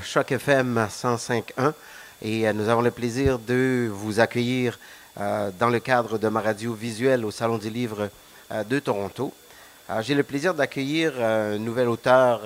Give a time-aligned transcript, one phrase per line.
[0.00, 1.72] Choc FM 105.1
[2.22, 4.78] et euh, nous avons le plaisir de vous accueillir
[5.18, 8.08] euh, dans le cadre de ma radio visuelle au Salon du Livre
[8.52, 9.34] euh, de Toronto.
[10.02, 12.42] J'ai le plaisir d'accueillir un nouvel auteur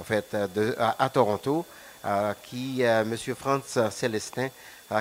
[0.00, 0.36] en fait,
[0.76, 1.64] à, Toronto,
[2.42, 3.16] qui, M.
[3.38, 4.48] Franz Célestin,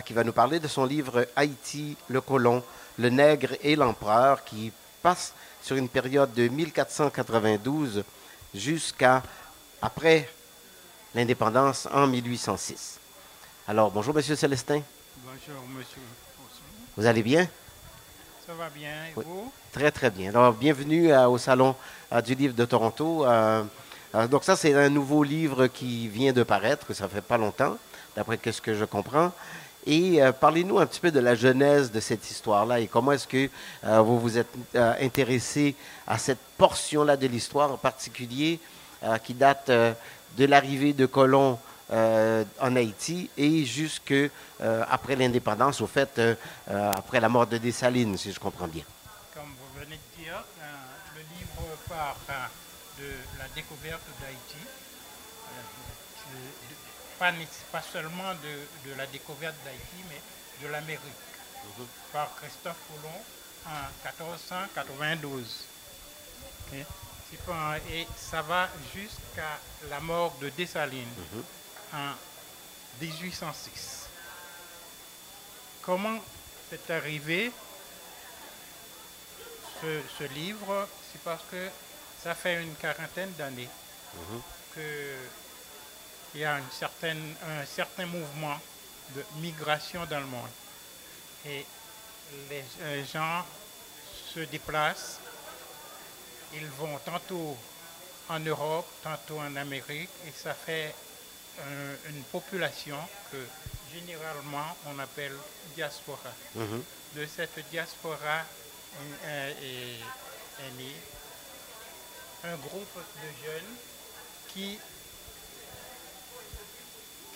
[0.06, 2.64] qui va nous parler de son livre Haïti, le colon,
[3.00, 4.72] le nègre et l'empereur, qui
[5.02, 8.04] passe sur une période de 1492
[8.54, 9.24] jusqu'à
[9.82, 10.30] après
[11.16, 13.00] l'indépendance en 1806.
[13.68, 14.82] Alors, bonjour, Monsieur Célestin.
[15.24, 16.02] Bonjour, monsieur.
[16.98, 17.48] Vous allez bien?
[18.46, 19.24] Ça va bien, et Oui.
[19.28, 19.52] vous?
[19.72, 20.30] Très, très bien.
[20.30, 21.76] Alors, bienvenue euh, au Salon
[22.12, 23.26] euh, du Livre de Toronto.
[23.26, 23.64] Euh,
[24.30, 27.78] donc, ça, c'est un nouveau livre qui vient de paraître, ça fait pas longtemps,
[28.16, 29.32] d'après ce que je comprends.
[29.86, 33.50] Et parlez-nous un petit peu de la genèse de cette histoire-là et comment est-ce que
[34.02, 35.74] vous vous êtes intéressé
[36.06, 38.60] à cette portion-là de l'histoire en particulier
[39.24, 39.72] qui date
[40.40, 41.60] de l'arrivée de colons
[41.92, 44.30] euh, en Haïti et jusque euh,
[44.90, 46.36] après l'indépendance, au fait, euh,
[46.72, 48.84] euh, après la mort de Dessalines, si je comprends bien.
[49.34, 50.42] Comme vous venez de dire,
[51.16, 54.64] le livre part euh, de la découverte d'Haïti,
[57.20, 57.34] pas,
[57.74, 60.22] pas seulement de, de la découverte d'Haïti, mais
[60.66, 61.02] de l'Amérique,
[62.14, 63.24] par Christophe Colomb
[63.66, 65.66] en 1492.
[66.72, 66.86] Ok.
[67.92, 71.08] Et ça va jusqu'à la mort de Dessalines
[71.94, 72.12] en
[73.02, 74.08] 1806.
[75.82, 76.20] Comment
[76.70, 77.52] c'est arrivé
[79.82, 80.88] ce, ce livre?
[81.12, 81.70] C'est parce que
[82.24, 83.70] ça fait une quarantaine d'années
[84.76, 85.16] que
[86.36, 88.60] il y a une certaine, un certain mouvement
[89.16, 90.50] de migration dans le monde.
[91.46, 91.66] Et
[92.50, 93.44] les gens
[94.34, 95.20] se déplacent,
[96.54, 97.58] ils vont tantôt
[98.30, 100.94] en Europe, tantôt en Amérique, et ça fait
[101.60, 102.98] euh, une population
[103.32, 103.38] que
[103.94, 105.36] généralement on appelle
[105.76, 106.32] diaspora.
[106.56, 106.84] Mhm.
[107.16, 108.44] De cette diaspora
[109.26, 110.94] est, est- est- est né
[112.44, 113.76] un groupe de jeunes
[114.54, 114.80] qui,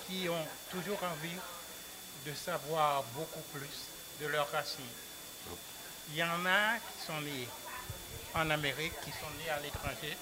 [0.08, 1.38] qui ont toujours envie
[2.26, 3.88] de savoir beaucoup plus
[4.22, 4.84] de leurs racines.
[6.10, 7.48] Il y en a qui sont nés
[8.36, 10.18] en Amérique, qui sont nés à l'étranger.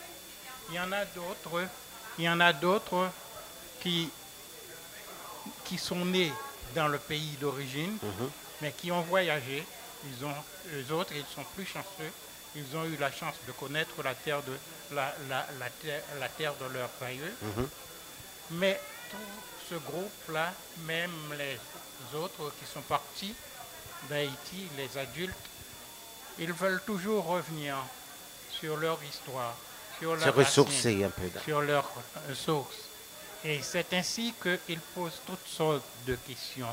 [0.70, 1.68] Il y en a d'autres,
[2.18, 3.10] il y en a d'autres
[3.82, 4.10] qui,
[5.66, 6.32] qui sont nés
[6.76, 7.98] dans le pays d'origine,
[8.62, 9.66] mais qui ont voyagé.
[10.06, 10.34] Ils ont,
[10.74, 12.12] eux autres, ils sont plus chanceux.
[12.56, 14.54] Ils ont eu la chance de connaître la terre de,
[14.96, 17.34] la, la- la terre, la terre de leurs aïeux.
[18.52, 18.80] Mais
[19.10, 19.18] tout
[19.70, 20.52] ce groupe-là,
[20.86, 21.58] même les
[22.18, 23.34] autres qui sont partis
[24.10, 25.34] d'Haïti, les adultes,
[26.40, 27.76] ils veulent toujours revenir
[28.62, 29.56] sur leur histoire,
[30.00, 31.28] sur leur ressourcer un peu.
[31.28, 31.90] dans- sur leurs
[32.30, 32.76] euh, sources.
[33.44, 36.68] Et c'est ainsi qu'ils posent toutes sortes de questions.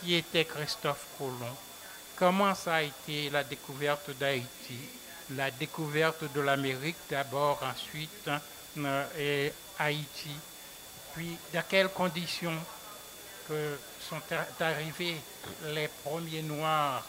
[0.00, 1.56] Qui était Christophe Colomb?
[2.16, 4.78] Comment ça a été la découverte d'Haïti?
[5.30, 8.40] La découverte de l'Amérique d'abord, ensuite hein,
[8.78, 10.30] euh, et Haïti.
[11.14, 12.58] Puis dans quelles conditions
[13.48, 14.20] que sont
[14.60, 15.16] arrivés
[15.68, 17.02] les premiers Noirs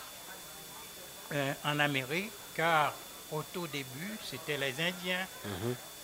[1.34, 2.94] euh, en Amérique, car
[3.32, 5.26] au tout début, c'était les Indiens.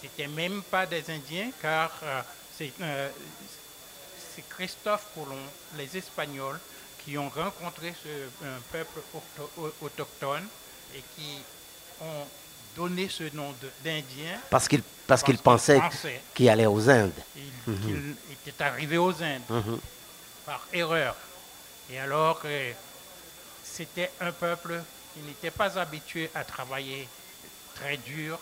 [0.02, 2.22] C'était même pas des Indiens, car euh,
[2.58, 3.10] c'est euh,
[4.36, 5.36] c'est Christophe Colomb,
[5.78, 6.60] les Espagnols,
[7.04, 10.48] qui ont rencontré ce un peuple auto- au- autochtone
[10.96, 11.38] et qui
[12.02, 12.26] ont
[12.76, 14.40] donné ce nom de- d'Indien.
[14.50, 16.22] Parce qu'il parce qu'il Parce qu'il pensait pensait.
[16.34, 17.12] qu'il allait aux Indes.
[17.36, 17.44] Il,
[17.82, 18.16] qu'il
[18.48, 19.80] était arrivé aux Indes Mhm.
[20.46, 21.16] par erreur.
[21.92, 22.72] Et alors que
[23.64, 24.82] c'était un peuple
[25.14, 27.08] qui n'était pas habitué à travailler
[27.76, 28.40] très dur,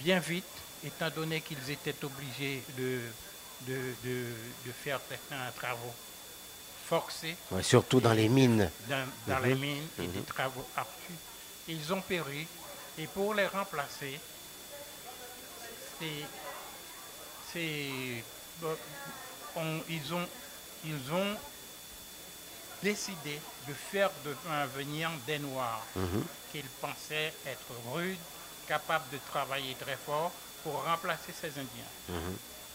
[0.00, 0.44] bien vite,
[0.84, 3.00] étant donné qu'ils étaient obligés de,
[3.62, 4.34] de, de-
[4.66, 5.94] de faire certains travaux
[6.86, 8.70] forcés Ouais, surtout dans les mines.
[8.88, 11.16] dans, dans les mines et des travaux artus.
[11.68, 12.46] Ils ont péri
[12.98, 14.18] et pour les remplacer,
[16.00, 17.64] c'est,
[19.56, 20.28] on- ils, ont,
[20.84, 21.36] ils ont
[22.82, 24.36] décidé de faire de-
[24.76, 25.82] venir des Noirs
[26.52, 28.18] qu'ils pensaient être rudes,
[28.66, 30.30] capables de travailler très fort
[30.62, 31.92] pour remplacer ces Indiens.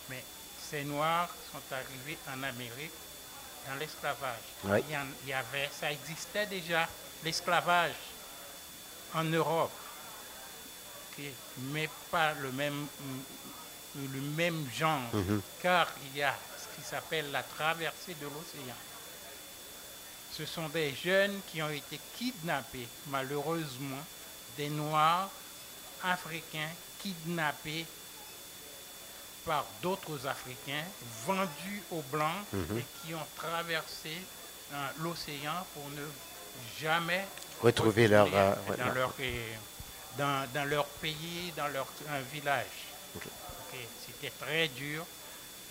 [0.10, 0.24] Mais
[0.70, 2.92] ces Noirs sont arrivés en Amérique
[3.68, 4.40] dans l'esclavage.
[4.66, 4.84] Oui.
[5.24, 6.88] Il, y avait, ça existait déjà,
[7.24, 7.94] l'esclavage
[9.16, 9.72] en Europe,
[11.16, 11.30] qui-
[11.72, 12.88] mais pas le même,
[13.96, 15.02] le même genre,
[15.62, 18.76] car il y a ce qui s'appelle la traversée de l'océan.
[20.36, 24.04] Ce sont des jeunes qui ont été kidnappés, malheureusement,
[24.58, 25.30] des Noirs
[26.04, 26.70] africains
[27.02, 27.86] kidnappés
[29.46, 30.84] par d'autres Africains
[31.26, 32.78] vendus aux Blancs Mhm.
[32.80, 34.18] et qui ont traversé
[34.74, 36.06] euh, l'océan pour ne
[36.82, 37.26] jamais
[37.62, 39.56] Retrouver leur, euh, dans, leur, euh,
[40.18, 41.88] dans, dans leur pays, dans leur
[42.32, 42.66] village.
[44.06, 45.06] C'était très dur.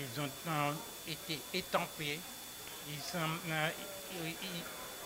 [0.00, 0.72] Ils ont euh,
[1.08, 2.18] été étampés.
[2.88, 2.98] Ils,
[3.50, 3.68] euh,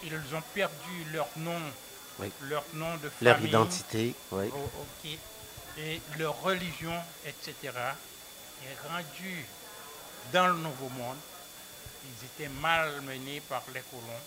[0.03, 1.61] ils- ont perdu leur nom,
[2.19, 2.31] Oui.
[2.43, 3.49] leur nom de leur famille.
[3.51, 4.15] identité.
[4.33, 4.51] Oui.
[4.55, 4.71] Oh.
[5.79, 7.55] Et leur religion, etc.,
[8.65, 9.45] est rendue
[10.33, 11.19] dans le Nouveau Monde.
[12.05, 14.23] Ils étaient malmenés par les colons,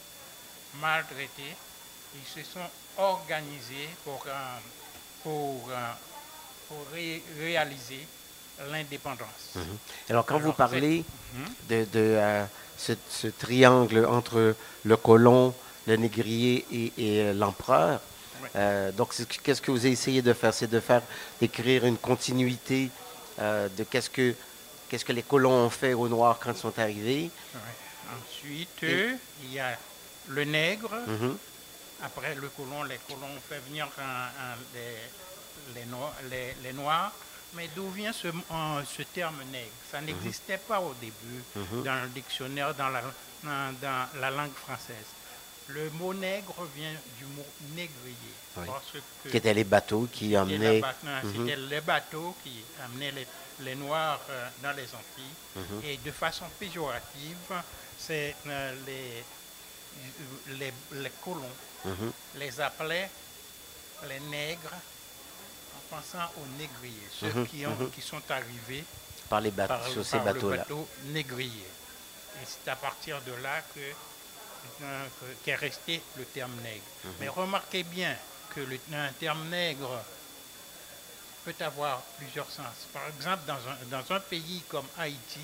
[0.76, 1.56] maltraités.
[2.16, 4.58] Ils se sont organisés pour, euh,
[5.24, 5.92] pour, euh,
[6.68, 8.06] pour ré- réaliser
[8.72, 9.56] l'indépendance.
[9.56, 9.64] Mhm.
[10.10, 11.04] Alors, quand vous parlez
[11.34, 11.46] Mhm.
[11.70, 12.46] de, de, euh,
[12.78, 15.54] ce, ce triangle entre le colon,
[15.88, 18.00] le négrier et, et, euh, l'empereur,
[18.56, 19.14] euh, donc
[19.44, 20.54] qu'est-ce que vous essayé de faire?
[20.54, 21.02] C'est de faire,
[21.40, 22.90] d'écrire une continuité
[23.40, 24.34] euh, de qu'est-ce que,
[24.90, 27.30] qu'est-ce que les colons ont fait aux Noirs quand ils sont arrivés.
[28.18, 29.78] Ensuite, Et- il y a
[30.30, 30.92] le nègre.
[31.08, 31.38] Mhm.
[32.04, 36.74] Après le colon, les colons ont fait venir un- un- les, les, No- les- les
[36.74, 37.12] Noirs.
[37.54, 39.72] Mais d'où vient ce, euh, ce terme nègre?
[39.92, 41.84] Ça n'existait pas au début Mhm.
[41.84, 43.02] dans le dictionnaire, dans la,
[43.44, 45.06] dans, dans la langue française.
[45.70, 48.34] Le mot nègre vient du mot négrier.
[48.58, 48.66] Oui.
[48.68, 48.92] Parce
[49.24, 50.82] que Qui étaient les bateaux qui emmenaient.
[50.82, 51.22] Mhm.
[51.46, 53.28] c'était les bateaux qui amenaient les,
[53.62, 55.36] les Noirs euh, dans les Antilles.
[55.56, 55.82] Mhm.
[55.86, 57.38] Et de façon péjorative,
[58.00, 59.24] c'est euh, les,
[60.58, 61.56] les, les colons
[61.86, 62.12] Mhm.
[62.36, 63.10] les appelaient
[64.08, 64.74] les nègres
[65.80, 67.92] en pensant aux négriers, ceux Mhm, qui, ont, mhm.
[67.92, 68.84] qui sont arrivés
[69.30, 70.58] par les bateaux, par, sur ces bateaux-là.
[70.58, 71.66] bateau négrier.
[72.42, 76.84] Et c'est à partir de là que, euh, que- qu'est resté le terme nègre.
[77.04, 77.12] Mhm.
[77.20, 78.16] Mais remarquez bien
[78.56, 80.02] que le un terme nègre
[81.46, 82.66] peut avoir plusieurs sens.
[82.94, 85.40] Par exemple, dans un, dans un pays comme Haïti,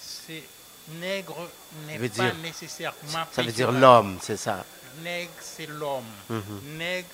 [0.00, 0.42] c'est
[0.88, 1.48] nègre
[1.86, 4.64] n'est pas dire- nécessairement Ça veut dire l'homme, c'est ça.
[5.02, 6.04] Nègre, c'est l'homme.
[6.76, 7.08] Nègre,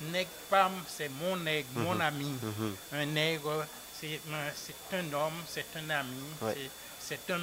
[0.00, 2.00] nègre femme, c'est mon nègre, mon Mhm.
[2.00, 2.24] ami.
[2.42, 2.76] Mhm.
[2.92, 3.66] Un nègre,
[4.00, 4.20] c'est
[4.92, 6.54] un, homme, c'est un ami, Ouais.
[6.54, 6.70] c'est-
[7.32, 7.38] un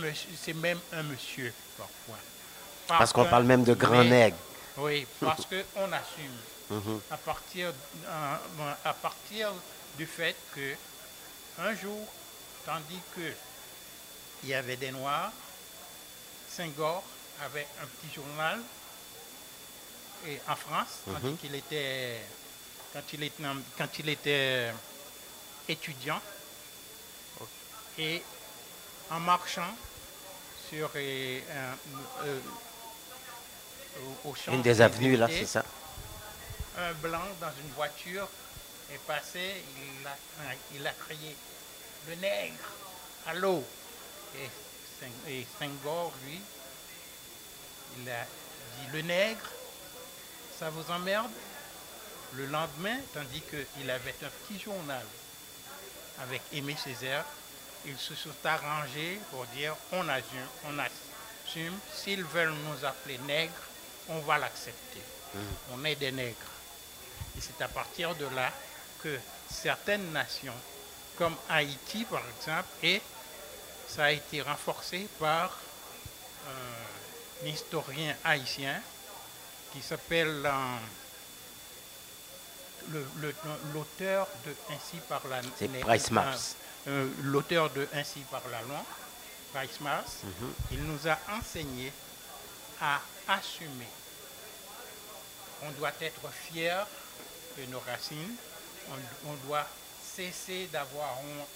[0.54, 2.18] même un monsieur parfois.
[2.88, 4.38] Parce qu'on parle même de grand mais- nègre.
[4.78, 6.38] Oui, parce qu'on assume
[6.70, 7.00] Mhm.
[7.12, 7.74] à partir,
[8.08, 8.36] euh,
[8.84, 9.52] à partir
[9.98, 10.76] du fait que
[11.60, 12.06] un jour,
[12.66, 13.32] tandis que
[14.44, 15.32] il y avait des Noirs,
[16.50, 17.04] Senghor
[17.44, 18.60] avait un petit journal
[20.28, 21.38] et en France, tandis Mhm.
[21.38, 22.20] qu'il était,
[22.94, 23.44] quand il était,
[23.78, 24.72] quand il était
[25.68, 26.22] étudiant,
[27.98, 28.22] et
[29.12, 29.74] en marchant
[30.70, 31.40] sur euh,
[32.24, 32.40] euh,
[34.26, 35.64] au, au Une des avenues, là, c'est ça.
[36.78, 38.28] un blanc dans une voiture
[38.92, 39.64] est passé,
[40.02, 40.16] il a,
[40.74, 41.36] il a crié
[42.10, 42.66] le nègre,
[43.28, 43.64] allô
[44.38, 44.50] Et,
[45.00, 46.40] Sen- et Senghor, lui,
[48.00, 49.50] il a dit le nègre,
[50.60, 51.32] ça vous emmerde?
[52.34, 55.06] Le lendemain, tandis qu'il avait un petit journal
[56.22, 57.26] avec Aimé Césaire,
[57.86, 63.54] ils se sont arrangés pour dire on assume, on assume, s'ils veulent nous appeler nègres,
[64.10, 65.02] on va l'accepter.
[65.74, 66.36] On est des nègres.
[67.38, 68.52] Et c'est à partir de là
[69.04, 69.20] que
[69.50, 70.54] certaines nations,
[71.18, 73.02] comme Haïti par exemple, et
[73.88, 75.58] ça a été renforcé par
[77.44, 78.82] un historien haïtien
[79.76, 80.78] qui s'appelle euh,
[83.74, 86.56] l'auteur de Ainsi par la C'est les- Bryce Mars.
[86.88, 88.84] euh, l'auteur de Ainsi par la loi,
[89.54, 90.54] Bryce Mars, Mhm.
[90.72, 91.92] il nous a enseigné
[92.82, 93.88] à assumer.
[95.64, 96.86] On doit être fier
[97.58, 98.36] de nos racines,
[98.90, 99.66] on, on doit
[100.16, 101.48] cesser d'avoir honte,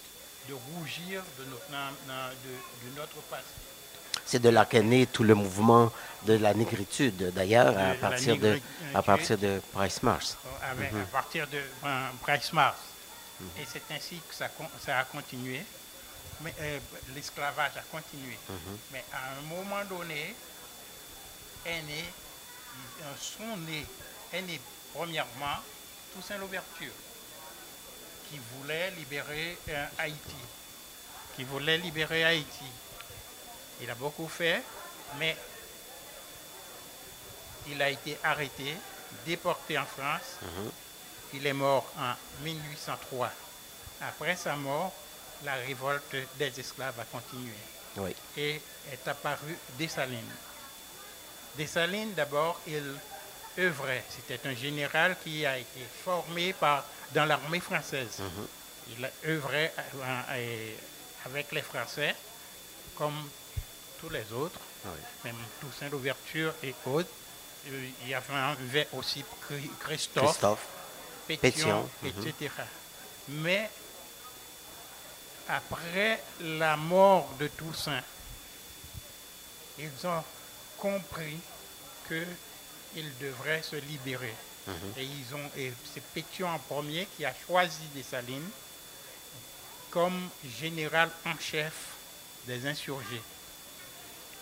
[0.48, 3.44] de rougir de notre, de, de notre passé.
[4.30, 5.90] C'est de là qu'est né tout le mouvement
[6.22, 8.60] de la négritude, d'ailleurs, à partir de,
[8.94, 10.36] à partir de Price Mars.
[10.62, 11.00] avec- Mhm.
[11.02, 12.78] à partir de euh, Bryce Mars.
[13.58, 14.46] Et c'est ainsi que ça,
[14.98, 15.64] a continué.
[16.42, 16.78] Mais euh,
[17.12, 18.38] l'esclavage a continué.
[18.48, 18.78] Mhm.
[18.92, 20.36] Mais à un moment donné,
[21.66, 22.04] est né,
[23.02, 23.84] euh, sont nés,
[24.32, 24.60] est né
[24.94, 25.56] premièrement
[26.14, 26.92] Toussaint Louverture,
[28.30, 30.40] qui voulait libérer euh, Haïti,
[31.34, 32.70] qui voulait libérer Haïti.
[33.82, 34.62] Il a beaucoup fait,
[35.18, 35.36] mais
[37.68, 38.74] il a été arrêté,
[39.26, 40.38] déporté en France.
[40.42, 40.70] Mhm.
[41.34, 43.30] Il est mort en 1803.
[44.02, 44.92] Après sa mort,
[45.44, 47.54] la révolte des esclaves a continué
[47.96, 48.14] Oui.
[48.36, 48.60] et
[48.92, 50.34] est apparu Dessalines.
[51.56, 52.82] Dessalines, d'abord, il
[53.58, 54.04] œuvrait.
[54.08, 58.18] C'était un général qui a été formé par, dans l'armée française.
[58.18, 58.46] Mhm.
[58.98, 59.68] Il euh,
[60.02, 60.72] euh,
[61.26, 62.14] avec les Français,
[62.96, 63.28] comme
[64.00, 65.00] tous les autres, Ah oui.
[65.24, 67.10] même Toussaint l'ouverture et autres.
[67.68, 69.24] Euh, Il y avait aussi
[69.78, 70.66] Christophe, Christophe.
[71.28, 72.28] Pétion, Pétion, mhm.
[72.28, 72.50] etc.
[73.28, 73.70] Mais
[75.48, 78.02] après la mort de Toussaint,
[79.78, 80.24] ils ont
[80.78, 81.38] compris
[82.08, 84.34] qu'ils devraient se libérer.
[84.66, 84.74] Mhm.
[84.96, 88.48] Et ils ont, et c'est Pétion en premier qui a choisi Dessalines
[89.90, 90.28] comme
[90.58, 91.74] général en chef
[92.46, 93.22] des insurgés.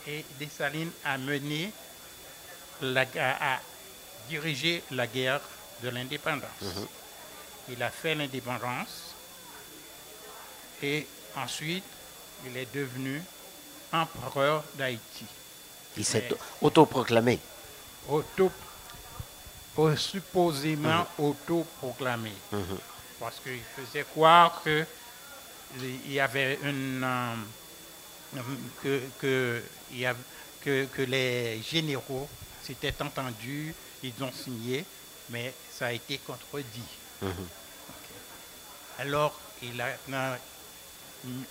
[0.08, 1.70] Et Dessalines a mené,
[2.80, 3.60] la, a, a
[4.28, 5.40] dirigé la guerre
[5.82, 6.48] de l'indépendance.
[7.68, 9.14] Il a fait l'indépendance
[10.82, 11.84] et ensuite
[12.46, 13.22] il est devenu
[13.92, 15.26] empereur d'Haïti.
[15.96, 16.28] Il s'est
[16.62, 17.38] autoproclamé.
[18.08, 18.50] Auto,
[19.76, 22.32] au- supposément autoproclamé.
[22.52, 22.78] Mhm.
[23.20, 24.86] Parce qu'il faisait croire que
[25.80, 27.34] il y avait une euh,
[28.82, 29.62] que,
[30.86, 32.28] que, les généraux
[32.62, 34.84] s'étaient entendus, ils ont signé,
[35.30, 36.82] mais ça a été contredit.
[37.22, 37.30] Mhm.
[38.98, 40.38] Alors, il, a-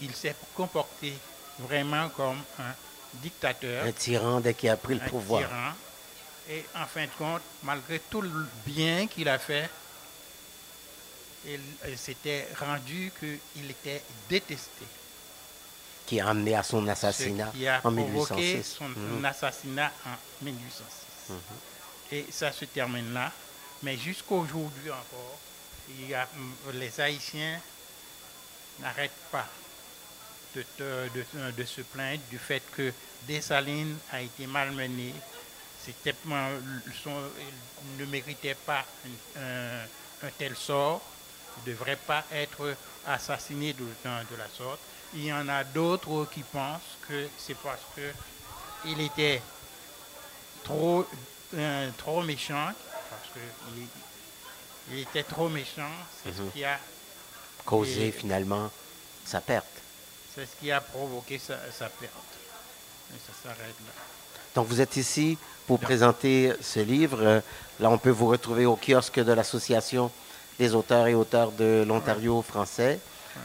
[0.02, 1.14] il s'est comporté
[1.60, 2.74] vraiment comme un
[3.14, 5.48] dictateur, Un tyran dès qu'il a pris le un pouvoir.
[5.48, 5.74] tyran.
[6.50, 8.30] Et en fin de compte, malgré tout le
[8.66, 9.70] bien qu'il a fait,
[11.46, 14.86] il, il s'était rendu qu'il était détesté.
[16.08, 18.76] Qui a amené à son assassinat qui a en provoqué 1806.
[18.78, 19.26] son Mhm.
[19.26, 21.34] assassinat en 1806.
[22.12, 23.32] Et ça se termine là.
[23.84, 25.38] Mais jusqu'aujourd'hui encore,
[25.90, 27.60] il y a, hum, les Haïtiens
[28.80, 29.46] n'arrêtent pas
[30.56, 32.94] de, te- de- de se plaindre du fait que
[33.28, 35.14] Dessalines a été malmené.
[35.86, 38.86] C'était, ne méritait pas
[39.36, 39.84] un, un-
[40.28, 41.02] un tel sort.
[41.66, 43.86] Il ne devrait pas être assassiné de
[44.38, 44.80] la sorte.
[45.14, 49.42] Il y en a d'autres qui pensent que c'est parce qu'il était
[50.64, 51.06] trop,
[51.56, 52.72] euh, trop méchant,
[53.10, 53.88] parce qu'il
[54.94, 55.90] il était trop méchant,
[56.24, 56.80] c'est ce qui a
[57.66, 58.70] Causé Et- finalement
[59.26, 59.66] sa perte.
[60.34, 62.14] c'est ce qui a provoqué sa, sa perte.
[63.14, 63.94] Et ça s'arrête là.
[64.56, 67.20] Donc vous êtes ici pour présenter ce livre.
[67.22, 67.42] Euh,
[67.80, 70.10] Là, on peut vous retrouver au kiosque de l'Association
[70.58, 73.00] des auteurs et auteurs de l'Ontario français.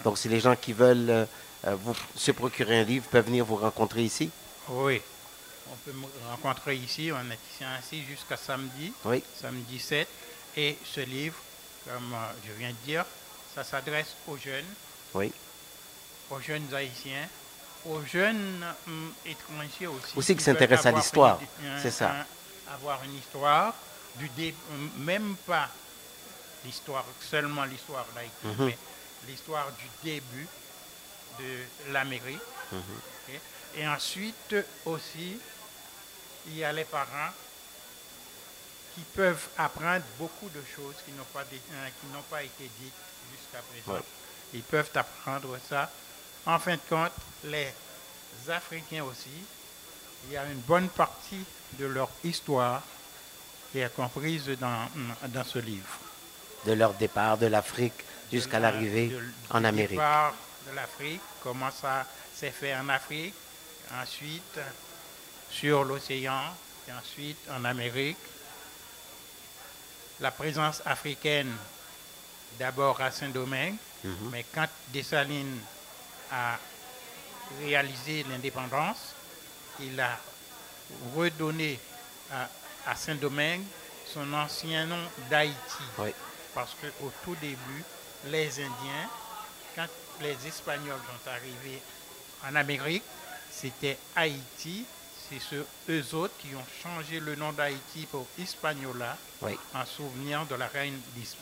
[0.05, 1.25] Donc si les gens qui veulent euh,
[1.65, 4.31] vous, se procurer un livre peuvent venir vous rencontrer ici?
[4.69, 5.01] Oui,
[5.71, 9.23] on peut me rencontrer ici, on est ici ainsi jusqu'à samedi, Oui.
[9.41, 10.09] samedi 7.
[10.57, 11.37] Et ce livre,
[11.87, 13.05] comme euh, je viens de dire,
[13.55, 14.67] ça s'adresse aux jeunes,
[15.15, 15.33] Oui.
[16.31, 17.29] aux jeunes haïtiens,
[17.87, 20.13] aux jeunes hum, étrangers aussi.
[20.17, 21.41] Aussi qui s'intéressent à l'histoire,
[21.81, 22.11] c'est ça.
[22.11, 23.75] un- avoir une histoire,
[24.17, 25.69] du dé- hum, même pas
[26.65, 28.67] l'histoire, seulement l'histoire d'Haïti, Mhm.
[28.67, 28.79] mais
[29.29, 30.47] l'histoire du début
[31.39, 32.41] de l'Amérique.
[32.73, 32.79] Mhm.
[33.29, 33.41] Ok.
[33.77, 35.39] Et ensuite aussi,
[36.47, 37.31] il y a les parents
[38.95, 42.93] qui peuvent apprendre beaucoup de choses qui n'ont pas, euh, qui pas été dites
[43.31, 43.99] jusqu'à présent.
[43.99, 44.05] Ouais.
[44.55, 45.91] Ils peuvent apprendre ça.
[46.45, 47.13] En fin de compte,
[47.45, 47.73] les
[48.51, 49.31] Africains aussi,
[50.27, 51.45] il y a une bonne partie
[51.79, 52.83] de leur histoire
[53.71, 54.89] qui est comprise dans,
[55.29, 55.99] dans ce livre.
[56.67, 59.17] De leur départ de l'Afrique jusqu'à la- l'arrivée
[59.51, 59.91] en Amérique.
[59.93, 60.35] départ
[60.69, 63.35] de l'Afrique, comment ça s'est fait en Afrique,
[64.01, 64.59] ensuite
[65.51, 66.43] sur l'océan,
[66.89, 68.17] et ensuite en Amérique.
[70.21, 71.53] La présence africaine,
[72.59, 74.31] d'abord à Saint-Domingue, Mhm.
[74.33, 75.61] mais quand Dessalines
[76.31, 76.59] a
[77.61, 79.15] réalisé l'indépendance,
[79.81, 80.19] il a
[81.17, 81.79] redonné
[82.33, 82.49] à,
[82.87, 83.63] à Saint-Domingue
[84.13, 85.57] son ancien nom d'Haïti.
[85.99, 86.11] Oui.
[86.55, 87.85] Parce qu'au tout début,
[88.27, 89.09] les Indiens,
[89.75, 89.87] quand
[90.21, 91.81] les Espagnols sont arrivés
[92.49, 93.03] en Amérique,
[93.51, 94.85] c'était Haïti.
[95.31, 99.53] C'est ceux, eux autres qui ont changé le nom d'Haïti pour Hispaniola Oui.
[99.75, 100.99] en souvenir de la reine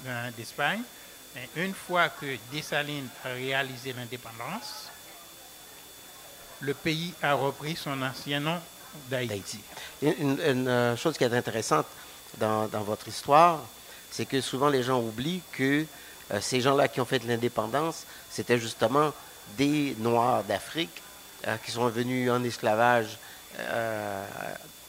[0.07, 0.83] euh, d'Espagne.
[1.35, 4.89] Mais une fois que Dessalines a réalisé l'indépendance,
[6.61, 8.61] le pays a repris son ancien nom
[9.09, 9.61] d'Haïti.
[10.03, 11.87] Une, euh, chose qui est intéressante
[12.39, 13.61] dans, dans votre histoire,
[14.11, 15.87] c'est que souvent les gens oublient que
[16.41, 19.13] ces gens-là qui ont fait l'indépendance, c'était justement
[19.59, 21.03] des Noirs d'Afrique
[21.47, 23.19] euh, qui sont venus en esclavage
[23.59, 24.25] euh,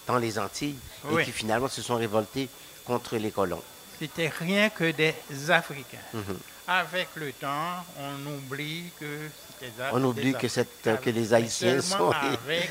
[0.06, 1.22] dans les Antilles Oui.
[1.22, 2.48] et qui finalement se sont révoltés
[2.86, 3.64] contre les colons.
[4.00, 5.16] C'était rien que des
[5.50, 5.98] Africains.
[6.14, 6.38] Mhm.
[6.68, 9.30] Avec le temps, on oublie que
[9.60, 10.98] c'était des On oublie des que, cette- Africains.
[10.98, 12.18] que les Mais Haïtiens seulement sont...
[12.46, 12.70] avec,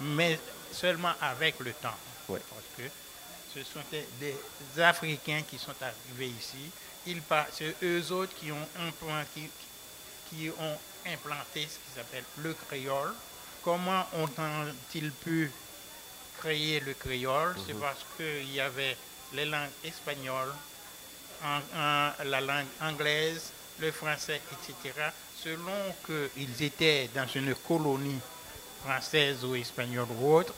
[0.00, 0.38] mais
[0.72, 1.96] seulement avec le temps.
[2.28, 2.40] Ouais.
[2.50, 2.92] Parce que
[3.56, 6.70] ce sont des, des Africains qui sont arrivés ici.
[7.06, 7.22] Ils
[7.52, 8.68] C'est eux autres qui ont,
[9.00, 9.48] point- qui,
[10.50, 13.12] ont implanté ce qui s'appelle le créole.
[13.62, 15.50] Comment ont-ils pu
[16.38, 17.54] créer le créole?
[17.66, 17.80] C'est Mhm.
[17.80, 18.96] parce qu'il y avait
[19.32, 20.52] les langues espagnoles,
[21.44, 24.92] en- en- la langue anglaise, le français, etc.
[25.42, 28.20] Selon qu'ils étaient dans une colonie
[28.84, 30.54] française ou espagnole ou autre,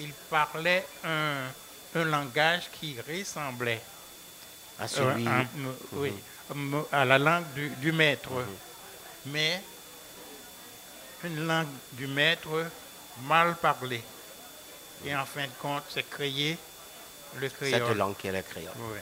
[0.00, 1.46] ils parlaient un,
[1.94, 3.80] un langage qui ressemblait
[4.78, 5.26] À celui.
[5.26, 5.46] euh, un-
[5.94, 6.12] oui,
[6.92, 8.30] à la langue du, du maître.
[9.26, 9.60] Mais
[11.24, 12.48] une langue du maître
[13.26, 14.02] mal parlée.
[15.04, 16.56] Et en fin de compte, c'est créer
[17.36, 17.72] le créole.
[17.88, 18.70] cette langue qui est le créole.
[18.76, 18.98] Oui.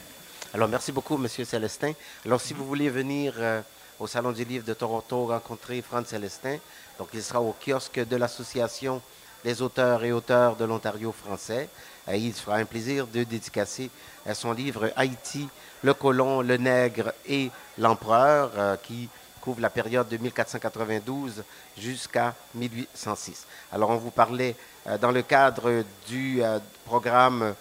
[0.53, 1.93] Alors, merci beaucoup, Monsieur Célestin.
[2.25, 3.61] Alors, si vous voulez venir euh,
[3.99, 6.57] au Salon du Livre de Toronto rencontrer Franz Célestin,
[6.97, 9.01] donc il sera au kiosque de l'Association
[9.43, 11.69] des auteurs et auteurs de l'Ontario français.
[12.13, 13.89] Il se fera un plaisir de dédicacer
[14.33, 15.47] son livre Haïti,
[15.83, 19.09] le colon, le nègre et l'empereur, euh, qui
[19.41, 21.43] couvre la période de 1492
[21.77, 23.45] jusqu'à 1806.
[23.71, 24.55] Alors, on vous parlait
[24.87, 27.55] euh, dans le cadre du euh, programme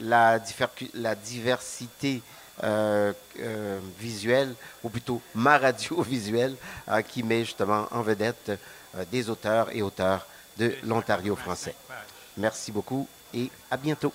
[0.00, 0.38] la,
[1.14, 2.22] diversité
[2.62, 6.54] euh, euh, visuelle, ou plutôt ma radio visuelle,
[6.88, 8.52] euh, qui met justement en vedette
[9.10, 10.26] des auteurs et auteurs
[10.58, 11.74] de l'Ontario français.
[12.36, 14.12] Merci beaucoup et à bientôt.